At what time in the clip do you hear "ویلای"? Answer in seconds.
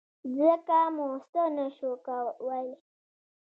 2.45-2.67